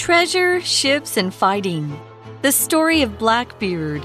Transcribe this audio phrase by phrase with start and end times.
[0.00, 2.00] Treasure, ships, and fighting.
[2.40, 4.02] The story of Blackbeard.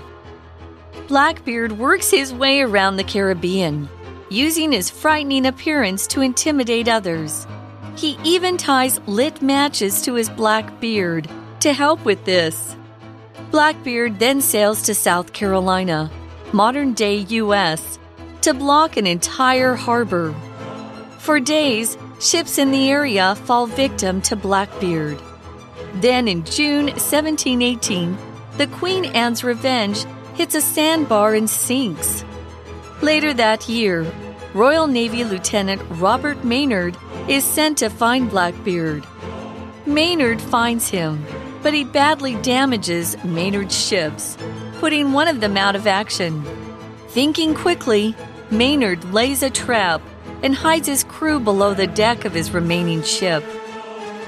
[1.08, 3.88] Blackbeard works his way around the Caribbean,
[4.30, 7.48] using his frightening appearance to intimidate others.
[7.96, 11.30] He even ties lit matches to his black beard
[11.62, 12.76] to help with this.
[13.50, 16.12] Blackbeard then sails to South Carolina,
[16.52, 18.00] modern day U.S.,
[18.42, 20.36] to block an entire harbor.
[21.20, 25.22] For days, ships in the area fall victim to Blackbeard.
[25.96, 28.18] Then in June 1718,
[28.58, 30.06] the Queen Anne's Revenge
[30.36, 32.26] hits a sandbar and sinks.
[33.02, 34.06] Later that year,
[34.54, 36.98] Royal Navy Lieutenant Robert Maynard
[37.30, 39.06] is sent to find Blackbeard.
[39.86, 41.26] Maynard finds him,
[41.62, 44.38] but he badly damages Maynard's ships,
[44.80, 46.44] putting one of them out of action.
[47.10, 48.16] Thinking quickly,
[48.52, 50.02] Maynard lays a trap
[50.44, 53.44] and hides his crew below the deck of his remaining ship.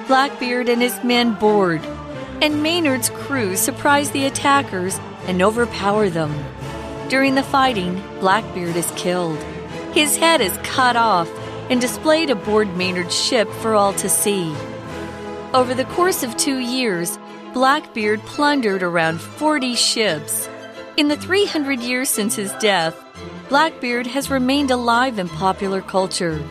[0.07, 1.83] Blackbeard and his men board,
[2.41, 6.33] and Maynard's crew surprise the attackers and overpower them.
[7.09, 9.37] During the fighting, Blackbeard is killed.
[9.93, 11.29] His head is cut off
[11.69, 14.55] and displayed aboard Maynard's ship for all to see.
[15.53, 17.19] Over the course of two years,
[17.53, 20.47] Blackbeard plundered around 40 ships.
[20.95, 22.95] In the 300 years since his death,
[23.49, 26.41] Blackbeard has remained alive in popular culture.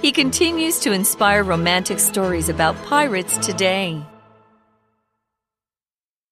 [0.00, 4.02] He continues to inspire romantic stories about pirates today.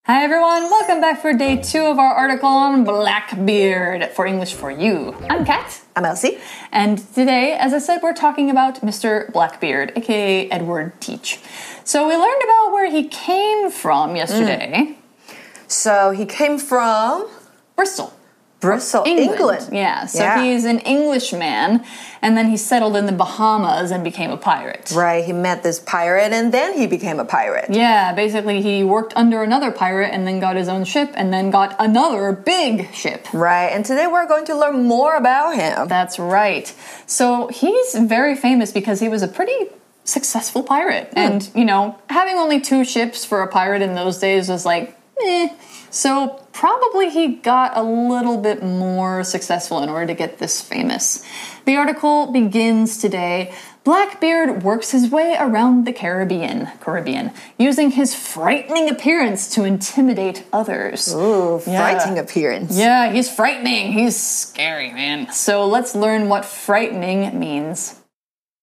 [0.07, 4.71] Hi everyone, welcome back for day two of our article on Blackbeard for English for
[4.71, 5.15] You.
[5.29, 5.83] I'm Kat.
[5.95, 6.39] I'm Elsie.
[6.73, 9.31] And today, as I said, we're talking about Mr.
[9.35, 11.39] Blackbeard, aka Edward Teach.
[11.85, 14.97] So we learned about where he came from yesterday.
[14.97, 15.35] Hmm.
[15.67, 17.29] So he came from
[17.77, 18.18] Bristol.
[18.61, 19.39] Bristol, England.
[19.39, 19.69] England.
[19.73, 20.42] Yeah, so Yeah.
[20.42, 21.84] he's an Englishman,
[22.20, 24.91] and then he settled in the Bahamas and became a pirate.
[24.95, 27.67] Right, he met this pirate and then he became a pirate.
[27.70, 31.50] Yeah, basically, he worked under another pirate and then got his own ship and then
[31.50, 33.28] got another big ship.
[33.33, 35.87] Right, and today we're going to learn more about him.
[35.87, 36.75] That's right.
[37.06, 39.69] So he's very famous because he was a pretty
[40.03, 41.12] successful pirate.
[41.15, 44.99] And, you know, having only two ships for a pirate in those days was like,
[45.22, 45.50] eh.
[45.91, 51.25] So probably he got a little bit more successful in order to get this famous.
[51.67, 53.55] The article begins today.
[53.85, 61.15] Blackbeard works his way around the Caribbean, Caribbean, using his frightening appearance to intimidate others.
[61.15, 61.79] Ooh, Yeah.
[61.79, 62.77] frightening appearance.
[62.77, 63.93] Yeah, he's frightening.
[63.93, 65.31] He's scary, man.
[65.31, 67.95] So let's learn what frightening means.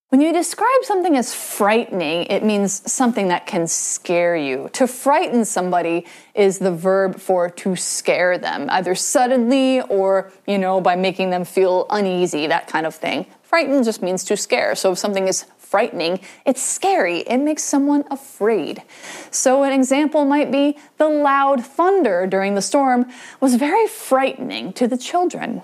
[0.10, 4.70] When you describe something as frightening, it means something that can scare you.
[4.74, 10.80] To frighten somebody is the verb for to scare them, either suddenly or, you know,
[10.80, 13.26] by making them feel uneasy, that kind of thing.
[13.42, 14.76] Frighten just means to scare.
[14.76, 17.20] So if something is frightening, it's scary.
[17.20, 18.84] It makes someone afraid.
[19.32, 23.08] So an example might be the loud thunder during the storm
[23.42, 25.64] was very frightening to the children.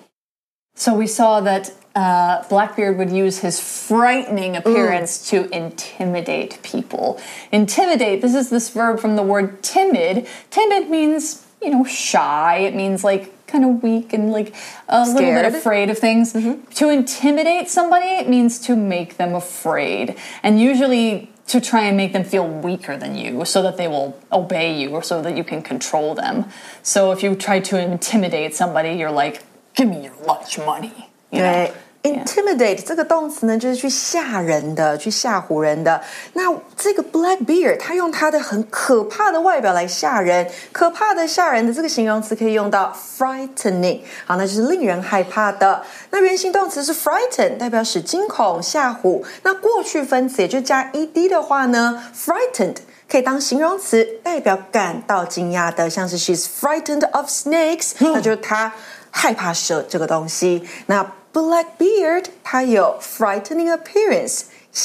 [0.75, 7.19] So we saw that uh, Blackbeard would use his frightening appearance to intimidate people.
[7.51, 10.27] Intimidate, this is this verb from the word timid.
[10.49, 12.59] Timid means, you know, shy.
[12.59, 14.55] It means like kind of weak and like
[14.87, 16.31] a little bit afraid of things.
[16.31, 20.17] To intimidate somebody, it means to make them afraid.
[20.41, 24.17] And usually to try and make them feel weaker than you so that they will
[24.31, 26.45] obey you or so that you can control them.
[26.81, 29.43] So if you try to intimidate somebody, you're like,
[29.75, 30.91] give me your lunch money.
[31.29, 31.71] 对。
[32.03, 36.01] Intimidate 这个动词呢，就是去吓人的，去吓唬人的。
[36.33, 45.83] 那这个 Blackbeard，他用他的很可怕的外表来吓人，可怕的、吓人的这个形容词可以用到 frightening，好，那就是令人害怕的。
[46.09, 49.23] 那原形动词是 frighten，代表使惊恐、吓唬。
[49.43, 52.77] 那过去分词也就加 ed 的话呢，frightened。
[53.07, 58.73] 可以当形容词，代表感到惊讶的，像是 she's frightened of snakes，、那就是她
[59.10, 60.62] 害怕蛇这个东西。
[60.86, 64.42] 那 Blackbeard 它有 frightening appearance，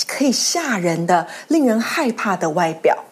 [0.07, 3.05] 可以吓人的、令人害怕的外表。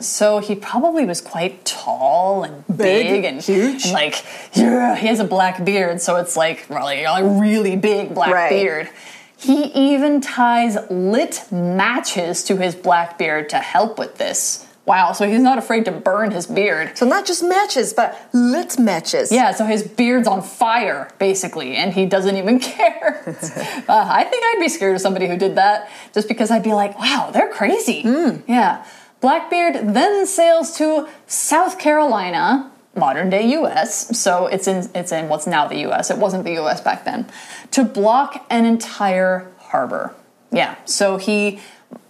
[0.00, 3.86] So he probably was quite tall and big, Big, and huge.
[3.86, 4.16] and like
[4.52, 8.50] yeah, he has a black beard, so it's like really a really big black Right.
[8.50, 8.88] beard.
[9.36, 14.65] He even ties lit matches to his black beard to help with this.
[14.87, 16.97] Wow, so he's not afraid to burn his beard.
[16.97, 19.33] So not just matches, but lit matches.
[19.33, 23.21] Yeah, so his beard's on fire, basically, and he doesn't even care.
[23.27, 26.73] uh, I think I'd be scared of somebody who did that, just because I'd be
[26.73, 28.01] like, wow, they're crazy.
[28.47, 28.85] Yeah.
[29.19, 35.47] Blackbeard then sails to South Carolina, modern day US, so it's in it's in what's
[35.47, 36.09] now the US.
[36.09, 37.27] It wasn't the US back then,
[37.71, 40.13] to block an entire harbor.
[40.51, 41.59] Yeah, so he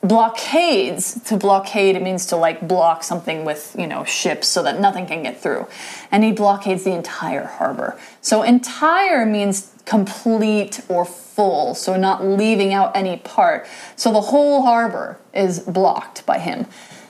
[0.01, 4.79] blockades to blockade it means to like block something with you know ships so that
[4.79, 5.67] nothing can get through.
[6.11, 7.99] And he blockades the entire harbor.
[8.21, 13.67] So entire means complete or full so not leaving out any part.
[13.95, 16.67] So the whole harbor is blocked by him.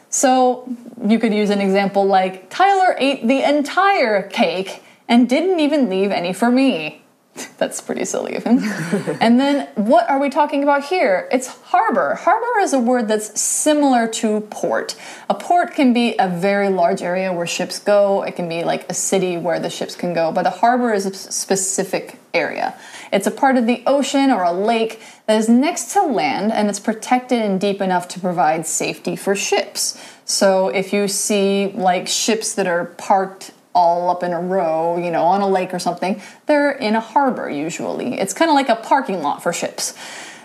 [0.10, 0.68] So
[1.06, 6.12] you could use an example like tyler ate the entire cake and didn't even leave
[6.12, 7.04] any for me
[7.58, 8.60] That's pretty silly of him.
[9.22, 11.28] and then what are we talking about here?
[11.32, 12.16] It's harbor.
[12.16, 14.96] Harbor is a word that's similar to port.
[15.30, 18.90] A port can be a very large area where ships go, it can be like
[18.90, 22.78] a city where the ships can go, but a harbor is a specific area.
[23.12, 26.70] It's a part of the ocean or a lake that is next to land and
[26.70, 30.02] it's protected and deep enough to provide safety for ships.
[30.26, 35.12] So if you see like ships that are parked all up in a row, you
[35.12, 36.20] know, on a lake or something.
[36.48, 38.20] They're in a harbor usually.
[38.20, 39.94] It's kind of like a parking lot for ships.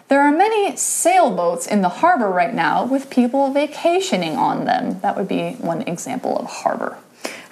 [0.09, 5.01] There are many sailboats in the harbor right now with people vacationing on them.
[5.01, 6.99] That would be one example of harbor.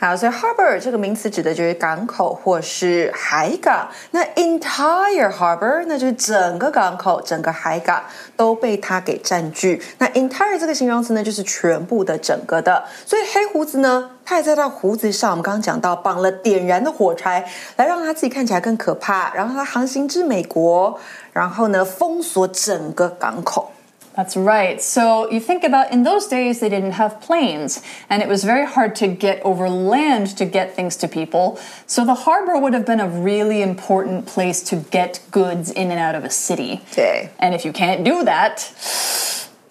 [0.00, 3.86] 好，所以 harbor 这个名词指的就是港口或是海港。
[4.12, 8.02] 那 entire harbor 那就是整个港口、整个海港
[8.34, 9.82] 都被它给占据。
[9.98, 12.82] 那 entire 这个形容词呢，就是全部的、整个的。
[13.04, 20.98] 所以黑胡子呢，他也在他胡子上，我们刚刚讲到绑了点燃的火柴，来让他自己看起来更可怕，然后他航行至美国，
[21.34, 23.70] 然后呢封锁整个港口。
[24.16, 24.82] That's right.
[24.82, 28.66] So you think about in those days, they didn't have planes, and it was very
[28.66, 31.58] hard to get over land to get things to people.
[31.86, 36.00] So the harbor would have been a really important place to get goods in and
[36.00, 36.82] out of a city.
[36.92, 37.30] Okay.
[37.38, 38.60] And if you can't do that,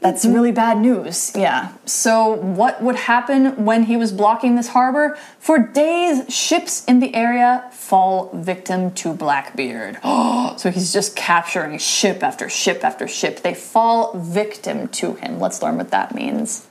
[0.01, 0.33] that's mm-hmm.
[0.33, 1.31] really bad news.
[1.35, 1.73] Yeah.
[1.85, 5.17] So, what would happen when he was blocking this harbor?
[5.39, 9.99] For days, ships in the area fall victim to Blackbeard.
[10.03, 13.41] so, he's just capturing ship after ship after ship.
[13.41, 15.39] They fall victim to him.
[15.39, 16.68] Let's learn what that means.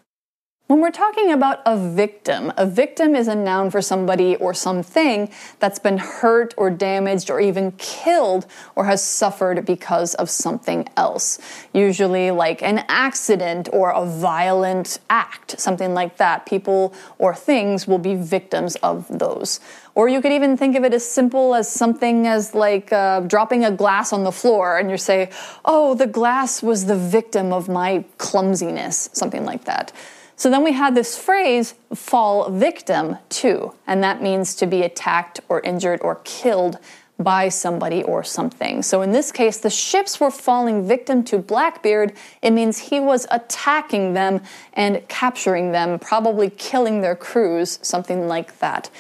[0.68, 5.30] When we're talking about a victim, a victim is a noun for somebody or something
[5.60, 8.44] that's been hurt or damaged or even killed
[8.76, 11.38] or has suffered because of something else.
[11.72, 16.44] Usually, like an accident or a violent act, something like that.
[16.44, 19.60] People or things will be victims of those.
[19.94, 23.64] Or you could even think of it as simple as something as like uh, dropping
[23.64, 25.30] a glass on the floor and you say,
[25.64, 29.94] oh, the glass was the victim of my clumsiness, something like that.
[30.38, 35.40] So then we had this phrase, fall victim to, and that means to be attacked
[35.48, 36.78] or injured or killed
[37.18, 38.84] by somebody or something.
[38.84, 42.12] So in this case, the ships were falling victim to Blackbeard.
[42.40, 44.40] It means he was attacking them
[44.74, 48.90] and capturing them, probably killing their crews, something like that.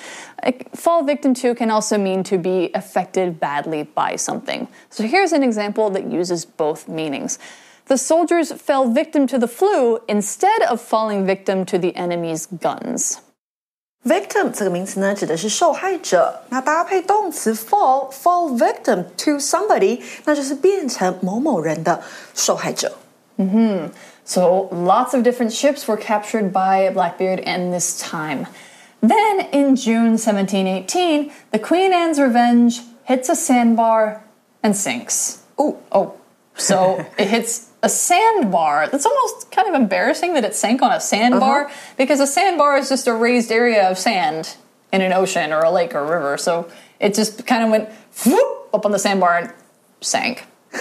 [0.74, 4.66] Fall victim to can also mean to be affected badly by something.
[4.90, 7.38] So here's an example that uses both meanings
[7.87, 13.17] the soldiers fell victim to the flu instead of falling victim to the enemy's guns.
[14.05, 16.41] Victim 这个名词呢，指的是受害者。
[16.49, 22.01] 那搭配动词 fall fall victim to somebody，那就是变成某某人的
[22.33, 22.97] 受害者。
[23.37, 23.89] Mm hmm.
[24.25, 28.45] So lots of different ships were captured by Blackbeard in this time.
[29.01, 34.21] Then in June 1718, the Queen Anne's Revenge hits a sandbar
[34.61, 35.39] and sinks.
[35.57, 36.13] Oh, oh.
[36.55, 38.88] So it hits a sandbar.
[38.88, 41.94] That's almost kind of embarrassing that it sank on a sandbar uh-huh.
[41.96, 44.56] because a sandbar is just a raised area of sand
[44.92, 46.36] in an ocean or a lake or a river.
[46.36, 47.88] So it just kind of went
[48.26, 49.52] whoop, up on the sandbar and
[50.00, 50.44] sank.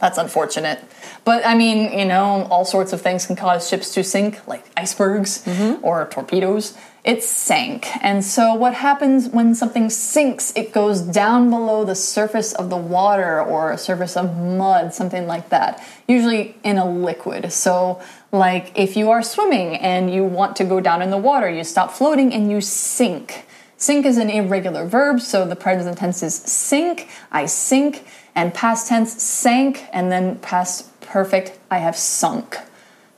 [0.00, 0.82] That's unfortunate.
[1.26, 4.64] But I mean, you know, all sorts of things can cause ships to sink, like
[4.76, 5.84] icebergs mm-hmm.
[5.84, 7.86] or torpedoes it sank.
[8.02, 10.52] And so, what happens when something sinks?
[10.56, 15.28] It goes down below the surface of the water or a surface of mud, something
[15.28, 17.52] like that, usually in a liquid.
[17.52, 18.02] So,
[18.32, 21.62] like if you are swimming and you want to go down in the water, you
[21.62, 23.46] stop floating and you sink.
[23.76, 28.04] Sink is an irregular verb, so the present tense is sink, I sink,
[28.34, 32.59] and past tense sank, and then past perfect, I have sunk.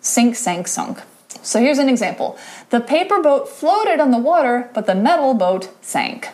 [0.02, 0.98] Sink, sank, sunk.
[1.42, 2.36] So here's an example.
[2.70, 6.30] The paper boat floated on the water, but the metal boat sank.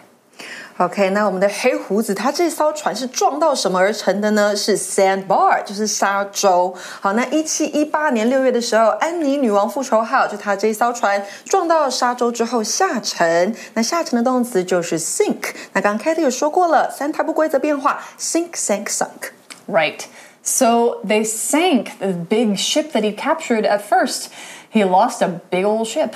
[0.78, 4.56] OK，那我们的黑胡子，他这艘船是撞到什么而成的呢？
[4.56, 6.74] 是 sandbar，就是沙洲。
[7.02, 13.54] 好，那一七一八年六月的时候，安妮女王复仇号就它这一艘船撞到沙洲之后下沉。
[13.74, 15.54] 那下沉的动词就是 sink。
[15.74, 20.04] 那刚刚 Katie 有说过了，三态不规则变化，sink，sank，sunk。Right.
[20.45, 24.31] So they sank the big ship that he captured at first.
[24.69, 26.15] He lost a big old ship.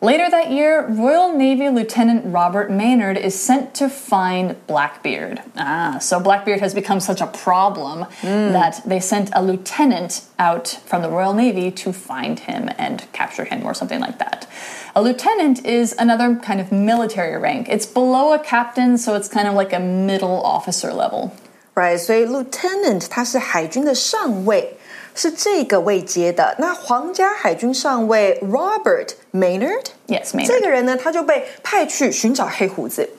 [0.00, 5.42] Later that year, Royal Navy Lieutenant Robert Maynard is sent to find Blackbeard.
[5.56, 11.02] Ah, so Blackbeard has become such a problem that they sent a lieutenant out from
[11.02, 14.46] the Royal Navy to find him and capture him, or something like that.
[14.94, 17.68] A lieutenant is another kind of military rank.
[17.68, 21.34] It's below a captain, so it's kind of like a middle officer level.
[21.75, 24.75] Right，所以 lieutenant 他是海军的上尉，
[25.15, 26.55] 是这个位阶的。
[26.59, 30.47] 那皇家海军上尉 Robert Maynard， Yes, Maynard.
[30.47, 33.09] 这个人呢，他就被派去寻找黑胡子。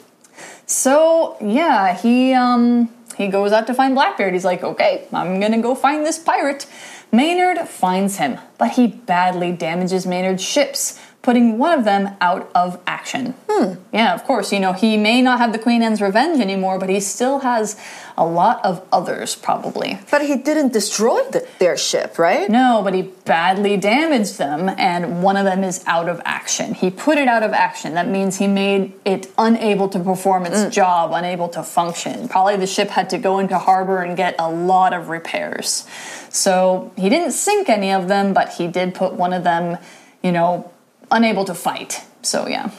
[0.67, 4.35] So yeah, he um he goes out to find Blackbeard.
[4.35, 6.67] He's like, okay, I'm gonna go find this pirate.
[7.11, 12.80] Maynard finds him, but he badly damages Maynard's ships, putting one of them out of
[12.88, 13.34] action.
[13.50, 13.74] Hmm.
[13.92, 16.88] Yeah, of course, you know, he may not have the Queen Anne's revenge anymore, but
[16.88, 17.78] he still has
[18.18, 20.00] a lot of others, probably.
[20.10, 22.50] But he didn't destroy the, their ship, right?
[22.50, 26.74] No, but he badly damaged them, and one of them is out of action.
[26.74, 27.96] He put it out of action.
[27.96, 30.70] That means he made it unable to perform its hmm.
[30.70, 32.30] job, unable to function.
[32.30, 35.86] Probably the ship had to go into harbor and get a lot of repairs.
[36.30, 39.78] So he didn't sink any of them, but he did put one of them,
[40.24, 40.72] you know,
[41.09, 42.01] unable to fight.
[42.23, 42.71] So yeah.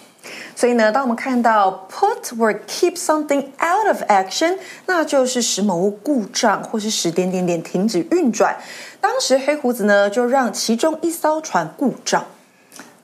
[0.56, 8.58] 所以呢，当我们看到 put or keep something out of action，那就是使某物故障或是使点点点停止运转。
[9.02, 12.26] 当时黑胡子呢，就让其中一艘船故障。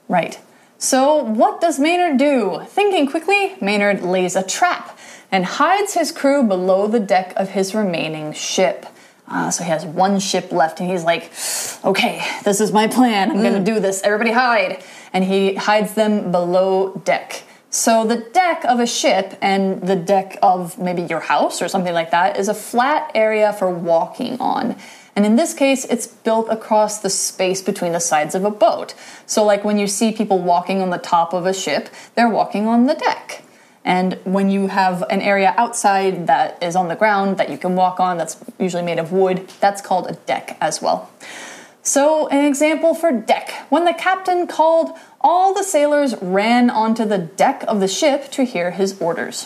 [0.08, 0.36] Right.
[0.78, 2.62] So, what does Maynard do?
[2.74, 4.92] Thinking quickly, Maynard lays a trap
[5.30, 8.86] and hides his crew below the deck of his remaining ship.
[9.28, 11.30] Ah, so he has one ship left, and he's like,
[11.84, 13.30] okay, this is my plan.
[13.30, 14.02] I'm gonna do this.
[14.04, 14.82] Everybody hide.
[15.15, 17.45] And he hides them below deck.
[17.71, 21.93] So, the deck of a ship and the deck of maybe your house or something
[21.93, 24.77] like that is a flat area for walking on.
[25.17, 28.95] And in this case, it's built across the space between the sides of a boat.
[29.27, 32.67] So, like when you see people walking on the top of a ship, they're walking
[32.67, 33.43] on the deck.
[33.85, 37.77] And when you have an area outside that is on the ground that you can
[37.77, 41.11] walk on, that's usually made of wood, that's called a deck as well.
[41.87, 43.67] So, an example for deck.
[43.69, 48.45] When the captain called, all the sailors ran onto the deck of the ship to
[48.45, 49.45] hear his orders.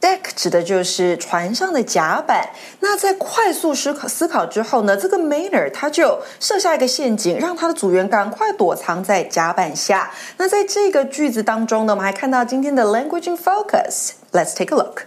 [0.00, 2.50] Deck 指的就是船上的甲板。
[2.80, 10.12] 那在快速思考思考之后呢，这个 Maynard 他就设下一个陷阱，让他的组员赶快躲藏在甲板下。
[10.36, 14.12] 那在这个句子当中呢，我们还看到今天的 language in focus。
[14.30, 15.06] Let's take a look.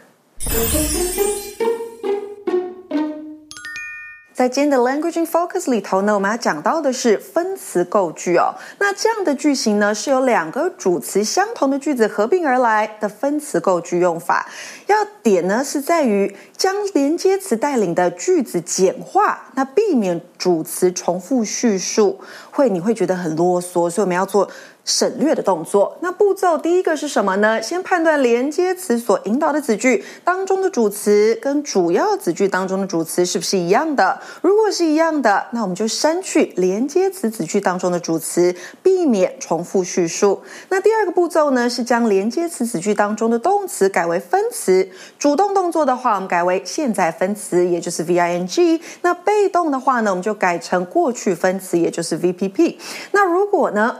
[4.37, 8.53] 在今天的 Language in Focus 里头呢，我们要讲到的是分词构句哦。
[8.77, 14.47] 那这样的句型呢，是由两个主词相同的句子合并而来的分词构句用法。
[14.85, 22.19] 要点呢是在于将连接词带领的句子简化，那避免主词重复叙述，
[22.51, 24.47] 会你会觉得很啰嗦，所以我们要做。
[24.87, 25.97] 省略的动作。
[25.99, 27.61] 那步骤第一个是什么呢？
[27.61, 34.19] 先判断连接词所引导的子句当中的主词跟主要子句当中的主词是不是一样的？
[34.41, 40.41] 如果是一样的，那我们就删去连接词子句当中的主词，避免重复叙述。
[40.69, 44.89] 那第二个步骤呢，是将连接词子句当中的动词改为分词。
[45.19, 48.81] 主动动作的话，我们改为现在分词，也就是 V I N G。
[49.01, 52.79] 那被动的话呢，我们就改成过去分词，也就是 V P P。
[53.11, 53.97] 那如果呢？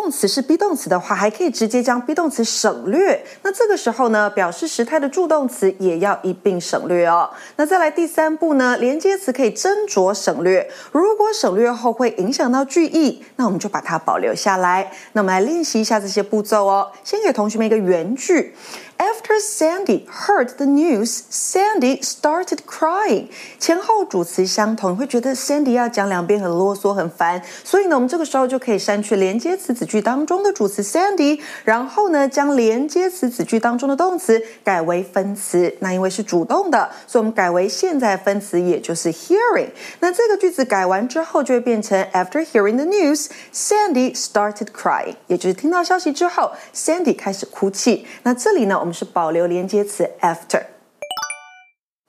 [0.00, 3.20] 动词是 be 动词的话，还可以直接将 be 动词省略。
[3.42, 7.28] 那这个时候呢，表示时态的助动词也要一并省略哦。
[7.56, 10.70] 那再来第三步呢，连接词可以斟酌省略。
[10.92, 14.92] 如果省略后会影响到句意，那我们就把它保留下来。
[15.14, 16.92] 那我们来练习一下这些步骤哦。
[17.02, 18.54] 先给同学们一个原句。
[19.00, 23.28] After Sandy heard the news, Sandy started crying.
[23.60, 27.40] 前后主词相同，会觉得 Sandy 要讲两遍很啰嗦、很烦。
[27.62, 35.72] 所以呢，我们这个时候就可以删去连接词子句当中的主词 Sandy，然后呢，将连接词子句当中的动词改为分词。
[35.78, 39.68] 那因为是主动的，所以我们改为现在分词，也就是 hearing。
[40.00, 48.04] 那这个句子改完之后，就会变成 After hearing the news, Sandy started crying，也就是听到消息之后，Sandy 开始哭泣。
[48.24, 50.63] 那这里呢，我们 是保留连接词 after。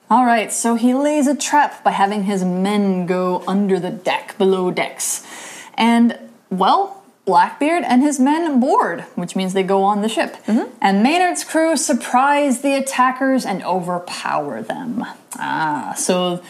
[0.08, 4.36] All right, so he lays a trap by having his men go under the deck,
[4.38, 5.22] below decks.
[5.76, 6.18] And,
[6.50, 6.97] well,
[7.28, 10.36] Blackbeard and his men board, which means they go on the ship.
[10.80, 15.06] And Maynard's crew surprise the attackers and overpower them.
[15.38, 16.42] Ah, so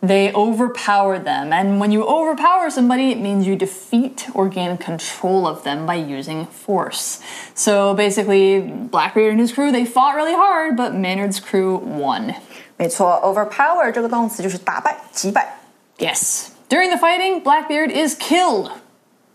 [0.00, 1.52] they overpower them.
[1.52, 5.96] And when you overpower somebody, it means you defeat or gain control of them by
[5.96, 7.20] using force.
[7.54, 12.34] So basically, Blackbeard and his crew, they fought really hard, but Maynard's crew won.
[12.78, 15.58] 没错，overpower 这个动词就是打败、击败。
[15.98, 16.48] Yes.
[16.68, 18.72] During the fighting, Blackbeard is killed.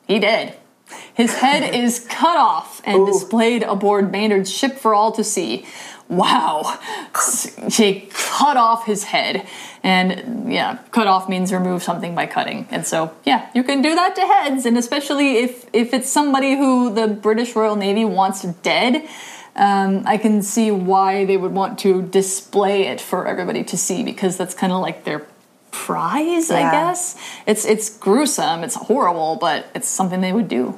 [0.07, 0.53] He did.
[1.14, 5.66] His head is cut off and displayed aboard Maynard's ship for all to see.
[6.08, 6.78] Wow.
[7.70, 9.46] She cut off his head.
[9.82, 12.68] And yeah, cut off means remove something by cutting.
[12.70, 14.66] And so, yeah, you can do that to heads.
[14.66, 19.08] And especially if, if it's somebody who the British Royal Navy wants dead,
[19.56, 24.02] um, I can see why they would want to display it for everybody to see
[24.02, 25.26] because that's kind of like their
[25.71, 26.71] prize, I Yeah.
[26.71, 27.15] guess.
[27.45, 30.73] It's it's gruesome, it's horrible, but it's something they would do.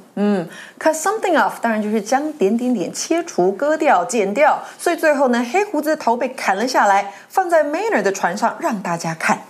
[0.77, 4.62] Cut something off，当然就是将点点点切除、割掉、剪掉。
[4.77, 9.41] 所以最后呢，黑胡子的头被砍了下来，放在 Maynard 的船上让大家看。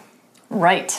[0.50, 0.91] Right.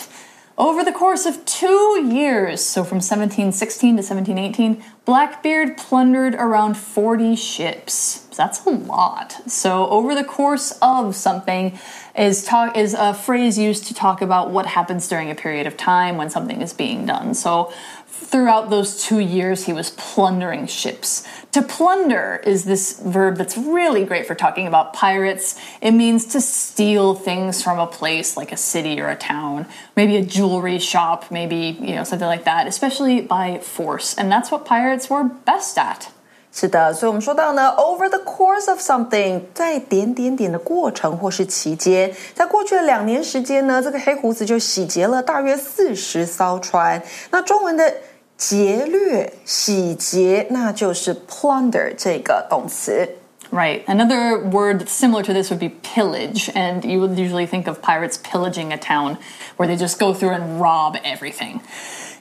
[0.57, 7.35] over the course of two years, so from 1716 to 1718, Blackbeard plundered around 40
[7.35, 8.19] ships.
[8.38, 9.51] That's a lot.
[9.51, 11.77] So over the course of something
[12.17, 15.75] is talk is a phrase used to talk about what happens during a period of
[15.75, 17.33] time when something is being done.
[17.33, 17.74] So
[18.15, 21.27] throughout those two years, he was plundering ships.
[21.51, 25.60] To plunder is this verb that's really great for talking about pirates.
[25.81, 30.17] It means to steal things from a place like a city or a town, maybe
[30.17, 34.15] a jewelry shop, maybe, you know, something like that, especially by force.
[34.15, 36.12] And that's what pirates were best at.
[36.54, 47.00] 是的，所以我们说到呢，over the course of something，在点点点的过程或是期间，在过去的两年时间呢，这个黑胡子就洗劫了大约四十艘船。
[47.30, 47.94] 那中文的
[48.37, 53.09] 劫掠、洗劫，那就是 plunder 这个动词。
[53.52, 53.85] Right.
[53.87, 57.80] Another word that's similar to this would be pillage, and you would usually think of
[57.80, 59.18] pirates pillaging a town
[59.56, 61.61] where they just go through and rob everything.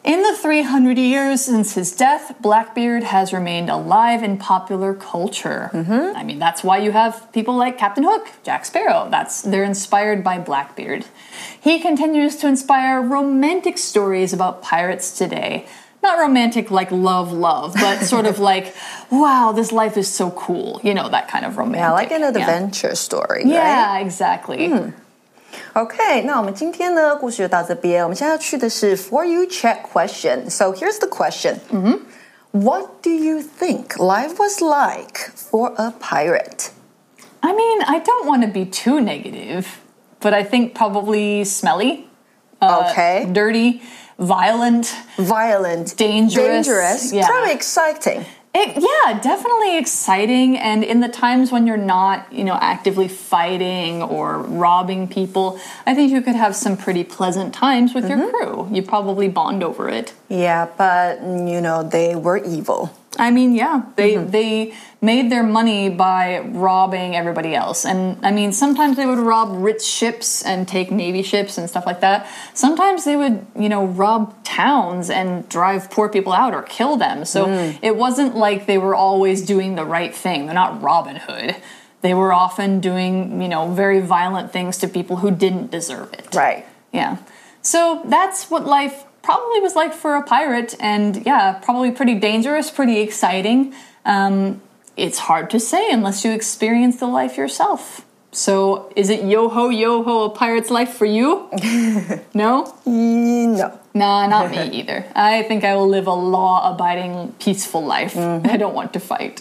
[0.05, 5.71] In the 300 years since his death, Blackbeard has remained alive in popular culture.
[5.73, 6.15] Mm-hmm.
[6.15, 9.09] I mean, that's why you have people like Captain Hook, Jack Sparrow.
[9.11, 11.07] That's they're inspired by Blackbeard.
[11.59, 15.67] He continues to inspire romantic stories about pirates today
[16.03, 18.75] not romantic like love love but sort of like
[19.11, 22.21] wow this life is so cool you know that kind of romantic Yeah, like an
[22.21, 22.29] yeah.
[22.29, 23.45] adventure story.
[23.47, 24.01] yeah right?
[24.05, 24.91] exactly hmm.
[25.74, 28.04] OK，那我们今天呢故事就到这边。
[28.04, 30.50] 我们现在要去的是 For You Check question.
[30.50, 31.60] So here's the question.
[32.52, 36.72] What do you think life was like for a pirate?
[37.42, 39.80] i mean i don't want to be too negative
[40.20, 42.06] but i think probably smelly
[42.62, 43.26] okay.
[43.32, 43.82] dirty
[44.18, 47.28] violent Violent, Dangerous, dangerous, yeah.
[47.28, 48.26] kind of exciting.
[48.57, 50.57] It, yeah, definitely exciting.
[50.57, 55.95] And in the times when you're not, you know, actively fighting or robbing people, I
[55.95, 58.31] think you could have some pretty pleasant times with your mm-hmm.
[58.31, 58.69] crew.
[58.71, 60.15] You probably bond over it.
[60.29, 62.97] Yeah, but you know they were evil.
[63.19, 64.31] I mean, yeah, they mm-hmm.
[64.31, 69.63] they made their money by robbing everybody else, and I mean, sometimes they would rob
[69.63, 72.29] rich ships and take navy ships and stuff like that.
[72.55, 77.25] Sometimes they would, you know, rob towns and drive poor people out or kill them.
[77.25, 77.79] So mm.
[77.83, 80.47] it wasn't like they were always doing the right thing.
[80.47, 81.57] They're not Robin Hood.
[82.03, 86.35] They were often doing, you know, very violent things to people who didn't deserve it.
[86.35, 86.67] Right.
[86.93, 87.17] Yeah.
[87.63, 92.71] So that's what life probably was like for a pirate, and yeah, probably pretty dangerous,
[92.71, 93.75] pretty exciting.
[94.05, 94.61] Um,
[94.97, 98.05] it's hard to say unless you experience the life yourself.
[98.31, 101.49] So, is it yo ho yo ho a pirate's life for you?
[102.35, 102.77] no?
[102.85, 103.81] No.
[103.95, 105.07] Nah, not me either.
[105.15, 108.17] I think I will live a law abiding, peaceful life.
[108.17, 109.41] I don't want to fight.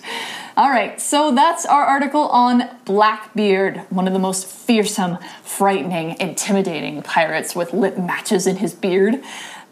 [0.56, 7.02] All right, so that's our article on Blackbeard, one of the most fearsome, frightening, intimidating
[7.02, 9.24] pirates with lit matches in his beard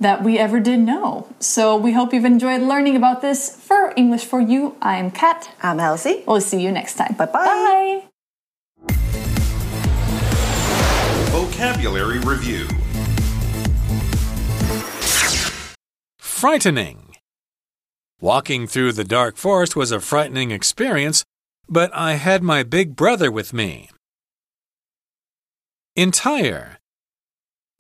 [0.02, 1.28] that we ever did know.
[1.40, 3.56] So we hope you've enjoyed learning about this.
[3.56, 5.52] For English for You, I'm Kat.
[5.62, 6.24] I'm Elsie.
[6.28, 7.14] We'll see you next time.
[7.14, 7.32] Bye-bye.
[7.32, 8.08] Bye.
[11.32, 12.68] Vocabulary Review
[16.18, 17.16] Frightening.
[18.20, 21.24] Walking through the dark forest was a frightening experience,
[21.70, 23.90] but I had my big brother with me.
[25.96, 26.81] Entire.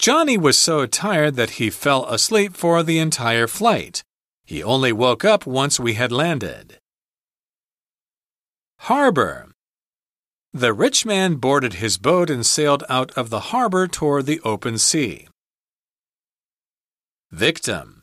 [0.01, 4.03] Johnny was so tired that he fell asleep for the entire flight.
[4.43, 6.79] He only woke up once we had landed.
[8.79, 9.51] Harbor.
[10.53, 14.79] The rich man boarded his boat and sailed out of the harbor toward the open
[14.79, 15.27] sea.
[17.29, 18.01] Victim.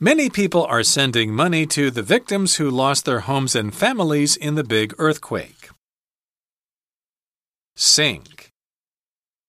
[0.00, 4.56] Many people are sending money to the victims who lost their homes and families in
[4.56, 5.70] the big earthquake.
[7.76, 8.47] Sink.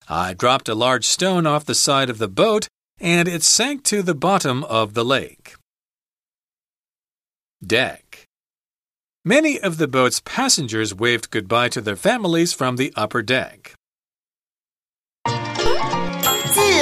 [0.09, 2.69] I dropped a large stone off the side of the boat
[3.01, 5.55] and it sank to the bottom of the lake.
[7.65, 8.25] Deck.
[9.25, 13.75] Many of the boat's passengers waved goodbye to their families from the upper deck.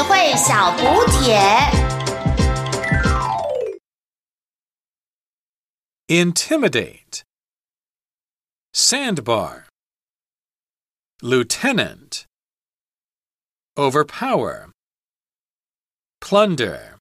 [0.02, 1.38] 慧小补帖。
[6.08, 7.22] Intimidate.
[8.72, 9.66] Sandbar.
[11.22, 12.25] Lieutenant.
[13.77, 14.71] Overpower.
[16.19, 16.96] Plunder.